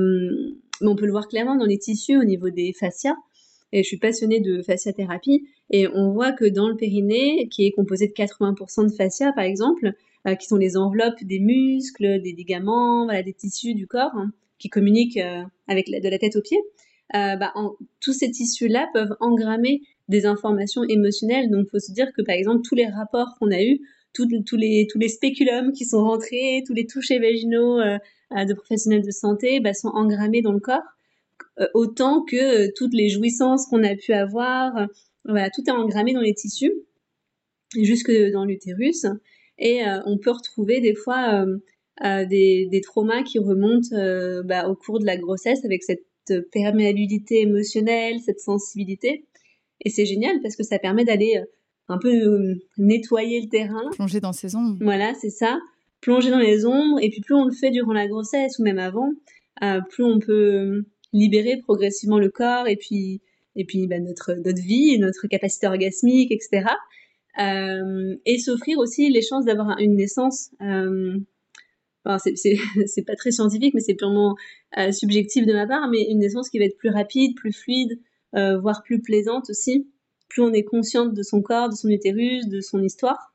[0.81, 3.15] on peut le voir clairement dans les tissus au niveau des fascias.
[3.73, 7.71] Et je suis passionnée de fasciathérapie, et on voit que dans le périnée, qui est
[7.71, 9.93] composé de 80% de fascia, par exemple,
[10.27, 14.31] euh, qui sont les enveloppes des muscles, des ligaments, voilà, des tissus du corps hein,
[14.59, 16.61] qui communiquent euh, avec de la tête aux pieds.
[17.15, 17.53] Euh, bah,
[18.01, 21.49] tous ces tissus-là peuvent engrammer des informations émotionnelles.
[21.49, 23.79] Donc, il faut se dire que, par exemple, tous les rapports qu'on a eus,
[24.13, 29.11] tous, les, tous les spéculums qui sont rentrés, tous les touchés vaginaux de professionnels de
[29.11, 30.81] santé bah, sont engrammés dans le corps,
[31.75, 34.87] autant que toutes les jouissances qu'on a pu avoir.
[35.23, 36.73] voilà, tout est engrammé dans les tissus,
[37.75, 39.05] jusque dans l'utérus.
[39.59, 41.57] Et euh, on peut retrouver des fois euh,
[42.03, 43.95] euh, des, des, traumas qui remontent
[44.45, 46.03] bah, au cours de la grossesse avec cette
[46.51, 49.25] perméabilité émotionnelle, cette sensibilité.
[49.81, 51.41] Et c'est génial parce que ça permet d'aller
[51.87, 53.89] un peu nettoyer le terrain.
[53.91, 54.77] Plonger dans ses ombres.
[54.81, 55.59] Voilà, c'est ça.
[56.01, 56.99] Plonger dans les ombres.
[57.01, 59.11] Et puis plus on le fait durant la grossesse ou même avant,
[59.89, 63.21] plus on peut libérer progressivement le corps et puis,
[63.55, 66.65] et puis bah, notre, notre vie, notre capacité orgasmique, etc.
[67.39, 70.49] Euh, et s'offrir aussi les chances d'avoir une naissance.
[70.61, 71.17] Euh,
[72.03, 72.17] enfin,
[72.85, 74.35] c'est pas très scientifique, mais c'est purement
[74.77, 77.99] euh, subjectif de ma part, mais une naissance qui va être plus rapide, plus fluide,
[78.33, 79.89] voire plus plaisante aussi.
[80.29, 83.33] Plus on est consciente de son corps, de son utérus, de son histoire,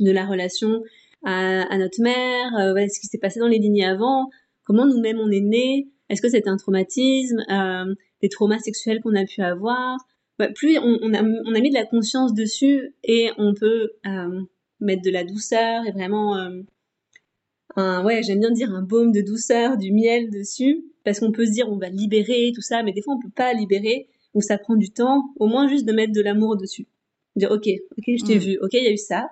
[0.00, 0.82] de la relation
[1.24, 4.28] à, notre mère, euh, ce qui s'est passé dans les lignées avant,
[4.64, 9.14] comment nous-mêmes on est nés, est-ce que c'était un traumatisme, euh, des traumas sexuels qu'on
[9.14, 9.96] a pu avoir,
[10.38, 14.42] bah, plus on, a, mis de la conscience dessus et on peut euh,
[14.80, 16.60] mettre de la douceur et vraiment euh,
[17.76, 21.46] un, ouais, j'aime bien dire un baume de douceur, du miel dessus, parce qu'on peut
[21.46, 24.40] se dire on va libérer tout ça, mais des fois on peut pas libérer ou
[24.40, 25.24] ça prend du temps.
[25.36, 26.86] Au moins juste de mettre de l'amour dessus,
[27.36, 28.38] dire ok, ok, je t'ai mm.
[28.38, 29.28] vu, ok, il y a eu ça,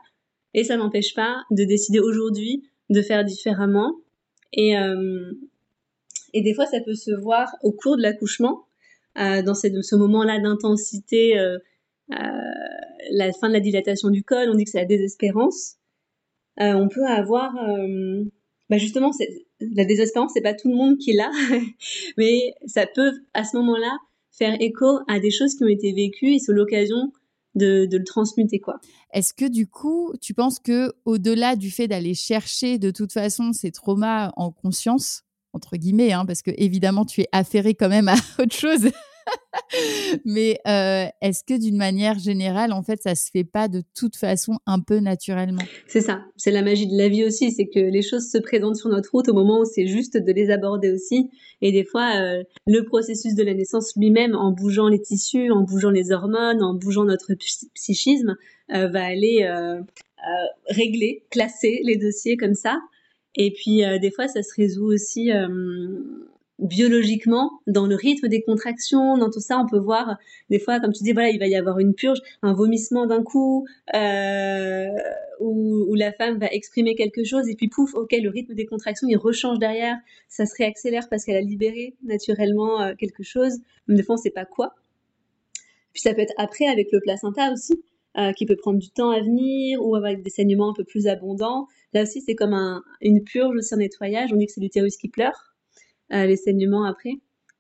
[0.55, 3.95] et ça n'empêche pas de décider aujourd'hui de faire différemment.
[4.53, 5.33] Et euh,
[6.35, 8.65] et des fois ça peut se voir au cours de l'accouchement
[9.19, 11.59] euh, dans ce moment-là d'intensité, euh,
[12.13, 12.17] euh,
[13.11, 15.77] la fin de la dilatation du col, on dit que c'est la désespérance.
[16.59, 17.55] On peut avoir,
[18.71, 19.11] bah justement,
[19.61, 21.31] la désespérance, c'est pas tout le monde qui là,
[22.17, 23.97] mais ça peut à ce moment-là
[24.31, 27.13] faire écho à des choses qui ont été vécues et c'est l'occasion
[27.55, 28.81] de, de, le transmuter quoi.
[29.13, 33.53] Est-ce que du coup, tu penses que au-delà du fait d'aller chercher de toute façon
[33.53, 38.09] ces traumas en conscience, entre guillemets, hein, parce que évidemment tu es affairé quand même
[38.09, 38.91] à autre chose.
[40.25, 44.17] Mais euh, est-ce que d'une manière générale, en fait, ça se fait pas de toute
[44.17, 45.63] façon un peu naturellement?
[45.87, 48.77] C'est ça, c'est la magie de la vie aussi, c'est que les choses se présentent
[48.77, 51.31] sur notre route au moment où c'est juste de les aborder aussi.
[51.61, 55.63] Et des fois, euh, le processus de la naissance lui-même, en bougeant les tissus, en
[55.63, 57.35] bougeant les hormones, en bougeant notre
[57.75, 58.37] psychisme,
[58.73, 59.49] euh, va aller
[60.69, 62.79] régler, classer les dossiers comme ça.
[63.35, 65.49] Et puis euh, des fois, ça se résout aussi euh,
[66.59, 70.17] biologiquement dans le rythme des contractions, dans tout ça, on peut voir
[70.51, 73.23] des fois, comme tu dis, voilà, il va y avoir une purge, un vomissement d'un
[73.23, 74.89] coup, euh,
[75.41, 79.07] où, la femme va exprimer quelque chose et puis pouf, ok, le rythme des contractions
[79.09, 79.97] il rechange derrière,
[80.29, 83.59] ça se réaccélère parce qu'elle a libéré naturellement euh, quelque chose.
[83.87, 84.75] Mais des fois, on sait pas quoi.
[85.93, 87.83] Puis ça peut être après avec le placenta aussi.
[88.19, 91.07] Euh, qui peut prendre du temps à venir ou avec des saignements un peu plus
[91.07, 91.67] abondants.
[91.95, 94.35] Là aussi, c'est comme un, une purge aussi, un nettoyage.
[94.35, 95.52] On dit que c'est l'utérus qui pleure,
[96.13, 97.15] les saignements après.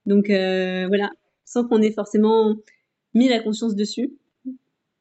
[0.06, 1.10] Donc euh, voilà,
[1.44, 2.54] sans qu'on ait forcément
[3.14, 4.12] mis la conscience dessus,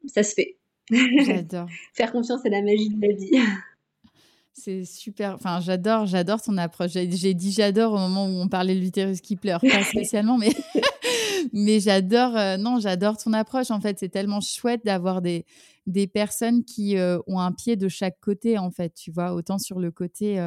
[0.07, 0.57] ça se fait.
[0.91, 1.67] J'adore.
[1.93, 3.31] Faire confiance à la magie de la vie.
[4.53, 5.35] C'est super.
[5.35, 6.91] Enfin, j'adore, j'adore ton approche.
[6.91, 10.51] J'ai dit j'adore au moment où on parlait de l'utérus qui pleure, pas spécialement, mais
[11.53, 13.71] mais j'adore, non, j'adore ton approche.
[13.71, 15.45] En fait, c'est tellement chouette d'avoir des,
[15.87, 19.79] des personnes qui ont un pied de chaque côté, en fait, tu vois, autant sur
[19.79, 20.37] le côté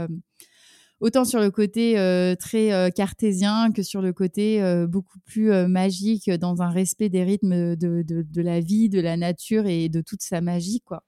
[1.01, 5.51] autant sur le côté euh, très euh, cartésien que sur le côté euh, beaucoup plus
[5.67, 10.01] magique dans un respect des rythmes de, de, la vie, de la nature et de
[10.01, 11.03] toute sa magie, quoi.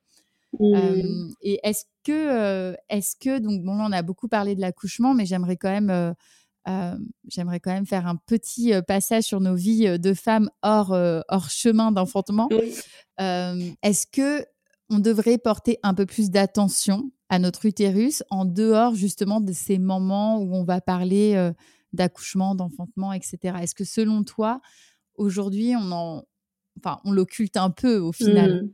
[0.59, 1.33] Mmh.
[1.43, 5.27] et est-ce que, est-ce que, donc bon, là, on a beaucoup parlé de l'accouchement, mais
[5.27, 6.15] j'aimerais quand même,
[7.29, 10.97] j'aimerais quand même faire un petit passage sur nos vies de femmes hors,
[11.29, 12.49] hors chemin d'enfantement.
[13.19, 14.47] est-ce que
[14.89, 19.79] on devrait porter un peu plus d'attention à notre utérus en dehors justement de ces
[19.79, 21.53] moments où on va parler euh,
[21.93, 23.39] d'accouchement, d'enfantement, etc.
[23.63, 24.61] Est-ce que selon toi,
[25.17, 26.25] aujourd'hui, on en,
[26.79, 28.65] enfin, on l'occulte un peu au final?
[28.65, 28.71] Mmh.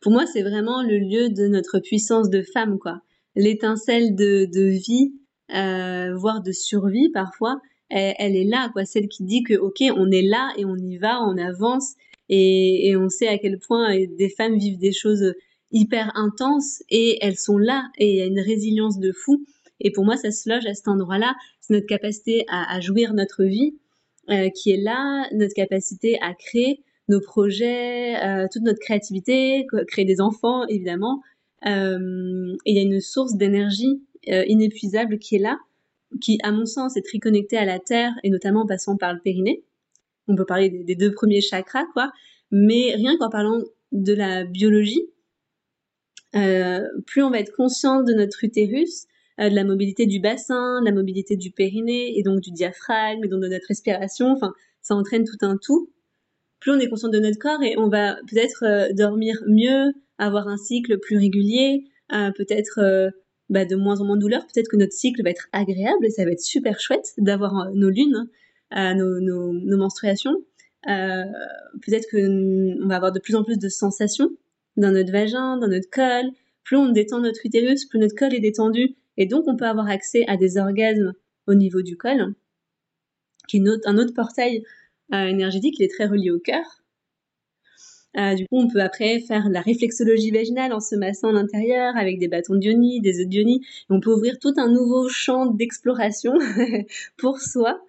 [0.00, 3.00] Pour moi, c'est vraiment le lieu de notre puissance de femme, quoi.
[3.36, 5.14] L'étincelle de, vie,
[5.52, 8.84] euh, voire de survie parfois, elle, est là, quoi.
[8.84, 11.94] Celle qui dit que ok, on est là et on y va, on avance
[12.28, 15.34] et, et on sait à quel point des femmes vivent des choses
[15.74, 19.44] hyper intenses et elles sont là et il y a une résilience de fou.
[19.80, 21.34] Et pour moi, ça se loge à cet endroit-là.
[21.60, 23.76] C'est notre capacité à, jouir notre vie
[24.30, 30.04] euh, qui est là, notre capacité à créer nos projets, euh, toute notre créativité, créer
[30.04, 31.20] des enfants, évidemment.
[31.66, 35.58] Euh, et il y a une source d'énergie inépuisable qui est là,
[36.22, 39.12] qui, à mon sens, est très connectée à la Terre et notamment en passant par
[39.12, 39.64] le périnée.
[40.28, 42.10] On peut parler des, des deux premiers chakras, quoi.
[42.50, 43.60] Mais rien qu'en parlant
[43.92, 45.10] de la biologie,
[47.06, 49.06] plus on va être conscient de notre utérus,
[49.40, 53.24] euh, de la mobilité du bassin, de la mobilité du périnée et donc du diaphragme
[53.24, 54.28] et donc de notre respiration.
[54.30, 55.90] Enfin, ça entraîne tout un tout.
[56.60, 60.46] Plus on est conscient de notre corps et on va peut-être euh, dormir mieux, avoir
[60.46, 63.10] un cycle plus régulier, peut-être
[63.50, 64.46] bah, de moins en moins de douleur.
[64.46, 67.90] Peut-être que notre cycle va être agréable et ça va être super chouette d'avoir nos
[67.90, 68.28] lunes,
[68.70, 70.36] nos, menstruations.
[70.84, 74.30] peut-être qu'on va avoir de plus en plus de sensations
[74.76, 76.30] dans notre vagin, dans notre col.
[76.64, 78.94] Plus on détend notre utérus, plus notre col est détendu.
[79.16, 81.12] Et donc, on peut avoir accès à des orgasmes
[81.46, 82.34] au niveau du col,
[83.48, 84.64] qui est un autre portail
[85.12, 86.64] euh, énergétique, il est très relié au cœur.
[88.16, 91.96] Euh, du coup, on peut après faire la réflexologie vaginale en se massant à l'intérieur
[91.96, 93.60] avec des bâtons de des œufs de
[93.90, 96.34] on peut ouvrir tout un nouveau champ d'exploration
[97.16, 97.80] pour soi.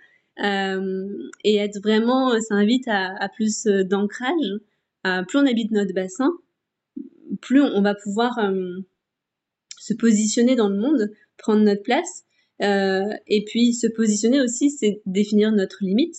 [0.43, 1.07] Euh,
[1.43, 4.59] et être vraiment, ça invite à plus d'ancrage.
[5.03, 6.31] plus on habite notre bassin,
[7.41, 8.79] plus on, va pouvoir euh,
[9.79, 12.23] se positionner dans le monde, prendre notre place.
[12.61, 16.15] Euh, et puis se positionner aussi, c'est définir notre limite,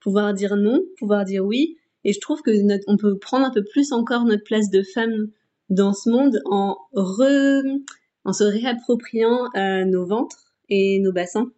[0.00, 1.76] pouvoir dire non, pouvoir dire oui.
[2.04, 2.50] Et je trouve que
[2.86, 5.28] on peut prendre un peu plus encore notre place de femme
[5.70, 11.50] dans ce monde en, en se réappropriant euh, nos ventres et nos bassins.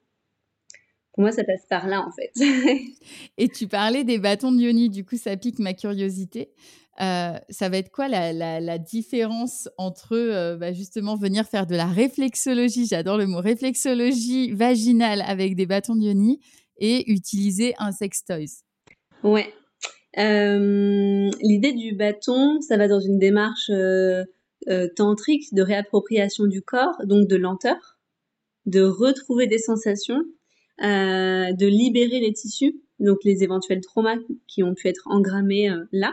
[1.12, 2.32] Pour moi, ça passe par là, en fait.
[3.38, 6.50] et tu parlais des bâtons de Yoni, du coup, ça pique ma curiosité.
[7.00, 11.86] Euh, ça va être quoi la, différence entre euh, bah, justement venir faire de la
[11.86, 16.10] réflexologie, j'adore le mot réflexologie vaginale avec des bâtons de
[16.78, 18.64] et utiliser un sex toys
[19.22, 19.52] Ouais.
[20.18, 23.70] Euh, l'idée du bâton, ça va dans une démarche
[24.96, 27.98] tantrique de réappropriation du corps, donc de lenteur,
[28.66, 30.22] de retrouver des sensations,
[30.80, 36.12] de libérer les tissus, donc les éventuels traumas qui ont pu être engrammés là.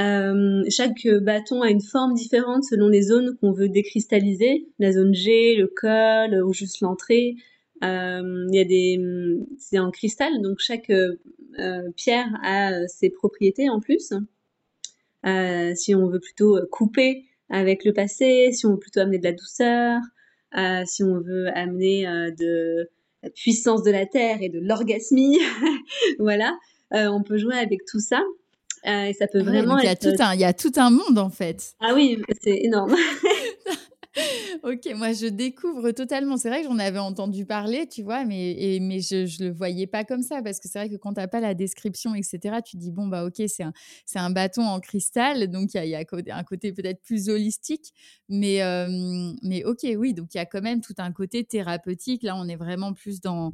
[0.00, 5.12] Euh, chaque bâton a une forme différente selon les zones qu'on veut décristalliser, la zone
[5.12, 7.34] G, le col ou juste l'entrée.
[7.82, 9.00] Euh, il y a des,
[9.58, 11.16] c'est en cristal, donc chaque euh,
[11.96, 14.12] pierre a ses propriétés en plus.
[15.74, 19.32] si on veut plutôt couper avec le passé, si on veut plutôt amener de la
[19.32, 20.00] douceur,
[20.86, 22.04] si on veut amener
[22.38, 22.88] de
[23.24, 25.38] la puissance de la terre et de l'orgasmie,
[26.20, 26.56] voilà,
[26.92, 28.22] on peut jouer avec tout ça.
[28.86, 30.72] Euh, et ça peut ah vraiment il y a Tout un, il y a tout
[30.76, 31.74] un monde en fait.
[31.80, 32.94] Ah oui, c'est énorme.
[34.62, 36.36] ok, moi je découvre totalement.
[36.36, 39.54] C'est vrai que j'en avais entendu parler, tu vois, mais, et, mais je ne le
[39.54, 42.14] voyais pas comme ça parce que c'est vrai que quand tu n'as pas la description,
[42.14, 43.72] etc., tu dis, bon, bah ok, c'est un,
[44.14, 47.92] un bâton en cristal, donc il y a, y a, un côté peut-être plus holistique,
[48.28, 52.22] mais, euh, mais ok, oui, donc il y a quand même tout un côté thérapeutique.
[52.22, 53.50] Là, on est vraiment plus dans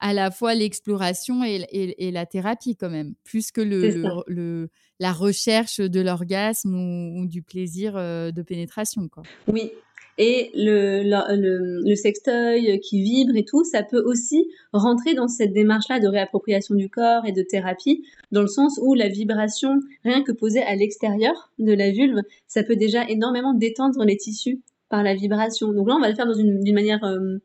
[0.00, 4.68] à la fois l'exploration et, la thérapie quand même, plus que le,
[5.00, 9.08] la recherche de l'orgasme ou, du plaisir de pénétration.
[9.08, 9.22] Quoi.
[9.48, 9.72] Oui,
[10.16, 15.98] et le, le, sextoy qui vibre et tout, ça peut aussi rentrer dans cette démarche-là
[15.98, 20.30] de réappropriation du corps et de thérapie, dans le sens où la vibration, rien que
[20.30, 25.14] posée à l'extérieur de la vulve, ça peut déjà énormément détendre les tissus par la
[25.14, 25.72] vibration.
[25.72, 27.02] Donc là, on va le faire d'une manière...
[27.04, 27.38] Euh,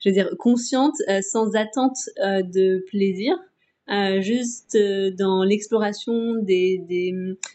[0.00, 3.36] je veux dire, consciente, euh, sans attente euh, de plaisir.
[4.20, 4.76] juste
[5.16, 6.78] dans l'exploration des,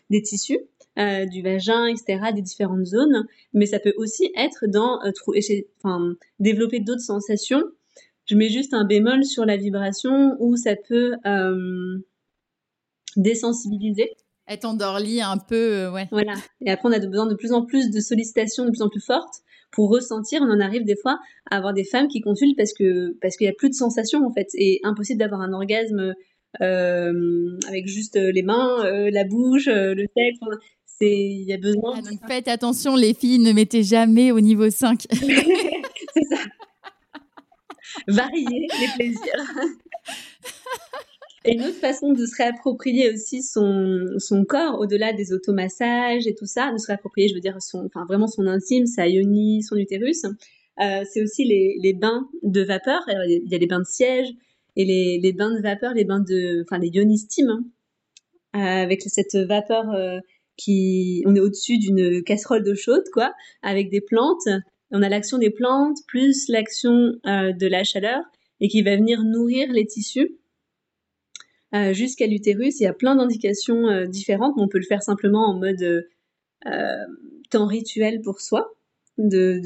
[0.10, 0.60] des, tissus.
[1.00, 5.12] Euh, du vagin, etc., des différentes zones, mais ça peut aussi être dans euh,
[5.82, 7.64] enfin, développer d'autres sensations.
[8.26, 11.98] Je mets juste un bémol sur la vibration où ça peut euh,
[13.16, 14.12] désensibiliser.
[14.52, 16.08] Être endorli un peu, ouais.
[16.12, 16.34] Voilà.
[16.66, 19.04] Et après, on a besoin de plus en plus de sollicitations de plus en plus
[19.04, 20.42] fortes pour ressentir.
[20.42, 23.46] On en arrive des fois à avoir des femmes qui consultent parce que parce qu'il
[23.46, 26.14] y a plus de sensations en fait, et impossible d'avoir un orgasme
[26.60, 30.40] avec juste les mains, la bouche, le sexe
[31.08, 31.96] il y a besoin.
[31.98, 35.08] Ah, donc faites attention, les filles, ne mettez jamais au niveau 5.
[35.12, 36.38] c'est ça.
[38.08, 39.20] Varier les plaisirs.
[41.44, 46.36] Et une autre façon de se réapproprier aussi son, son corps, au-delà des automassages et
[46.36, 49.64] tout ça, de se réapproprier, je veux dire, son, enfin, vraiment son intime, sa yoni,
[49.64, 53.02] son utérus, euh, c'est aussi les, les, bains de vapeur.
[53.08, 54.30] il y a les bains de siège
[54.76, 57.64] et les, les bains de vapeur, les bains de, enfin, les ionistimes, hein,
[58.56, 60.20] euh, avec cette vapeur euh,
[61.26, 64.48] on est au-dessus d'une casserole d'eau chaude, quoi, avec des plantes.
[64.92, 68.22] On a l'action des plantes plus l'action euh, de la chaleur
[68.60, 70.38] et qui va venir nourrir les tissus
[71.94, 72.80] jusqu'à l'utérus.
[72.80, 76.06] Il y a plein d'indications euh, différentes, mais on peut le faire simplement en mode
[77.50, 78.74] temps rituel pour soi.
[79.18, 79.62] De,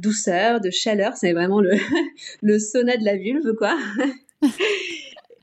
[0.00, 1.72] douceur, de chaleur, c'est vraiment le,
[2.42, 3.76] le sauna de la vulve, quoi.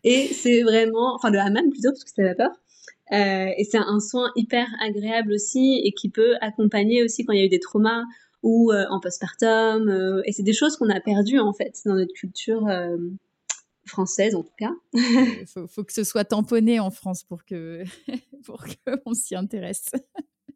[0.05, 2.51] Et c'est vraiment, enfin le hammam plutôt, parce que c'est la vapeur.
[3.11, 7.39] Euh, et c'est un soin hyper agréable aussi et qui peut accompagner aussi quand il
[7.39, 8.03] y a eu des traumas
[8.41, 9.89] ou euh, en postpartum.
[9.89, 12.67] Euh, et c'est des choses qu'on a perdues en fait dans notre culture
[13.85, 14.71] française en tout cas.
[14.93, 17.83] Il faut, que ce soit tamponné en France pour que
[18.45, 19.91] pour qu'on s'y intéresse.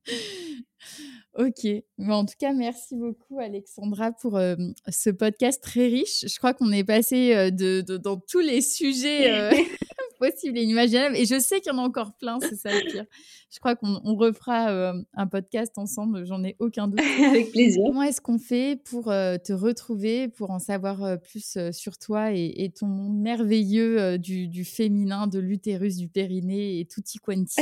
[1.38, 4.39] ok, mais en tout cas, merci beaucoup Alexandra pour
[4.88, 6.26] ce podcast très riche.
[6.28, 9.52] Je crois qu'on est passé de, dans tous les sujets
[10.20, 11.16] possible et inimaginable.
[11.18, 13.06] Et je sais qu'il y en a encore plein, c'est ça le pire.
[13.52, 17.00] Je crois qu'on refera euh, un podcast ensemble, j'en ai aucun doute.
[17.26, 17.82] Avec plaisir.
[17.84, 22.32] Comment est-ce qu'on fait pour euh, te retrouver, pour en savoir euh, plus sur toi
[22.32, 27.56] et, ton monde merveilleux du, féminin, de l'utérus, du périnée et tutti quanti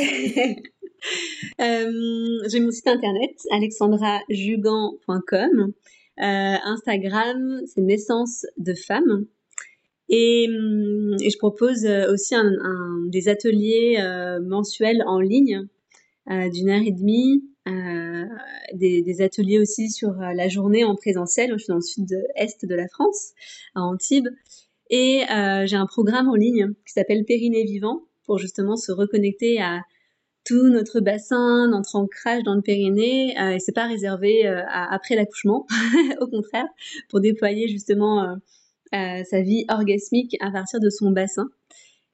[1.59, 5.71] J'ai mon site internet alexandrajugan.com.
[6.17, 9.25] Instagram, c'est naissance de femme.
[10.09, 12.35] Et, hum, et, je propose euh, aussi
[13.07, 15.67] des ateliers euh, mensuels en ligne
[16.29, 17.43] euh, d'une heure et demie,
[18.73, 21.51] des, ateliers aussi sur la journée en présentiel.
[21.53, 23.33] Je suis dans le sud-est de la France,
[23.75, 24.29] à Antibes.
[24.89, 25.23] Et
[25.65, 29.81] j'ai un programme en ligne qui s'appelle Périnée Vivant pour justement se reconnecter à
[30.45, 33.35] tout notre bassin, notre ancrage dans le périnée.
[33.53, 35.65] Et c'est pas réservé après l'accouchement,
[36.21, 36.67] au contraire,
[37.09, 38.37] pour déployer justement
[38.91, 41.47] sa vie orgasmique à partir de son bassin.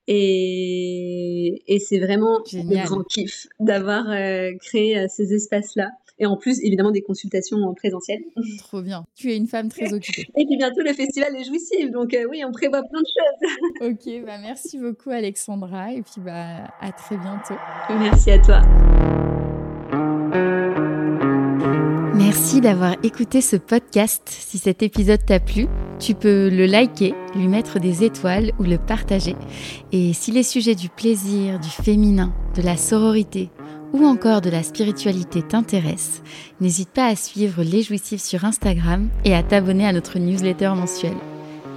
[0.08, 5.90] Et, et c'est vraiment un grand kiff d'avoir euh, créé euh, ces espaces-là.
[6.20, 8.20] Et en plus, évidemment, des consultations en présentiel.
[8.60, 9.06] Trop bien.
[9.16, 10.28] Tu es une femme très occupée.
[10.38, 11.90] Et puis bientôt, le festival est jouissif.
[11.92, 13.92] Donc euh, oui, on prévoit plein de choses.
[13.92, 15.94] ok, bah merci beaucoup Alexandra.
[15.94, 17.56] Et puis bah, à très bientôt.
[17.90, 18.62] Merci à toi.
[22.54, 24.22] Merci d'avoir écouté ce podcast.
[24.28, 25.66] Si cet épisode t'a plu,
[25.98, 29.36] tu peux le liker, lui mettre des étoiles ou le partager.
[29.92, 33.50] Et si les sujets du plaisir, du féminin, de la sororité
[33.92, 36.22] ou encore de la spiritualité t'intéressent,
[36.62, 41.18] n'hésite pas à suivre Les Jouissifs sur Instagram et à t'abonner à notre newsletter mensuelle.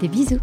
[0.02, 0.40] Des bisous.